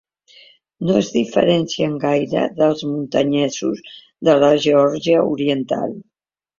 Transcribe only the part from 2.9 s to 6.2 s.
muntanyesos de la Geòrgia oriental.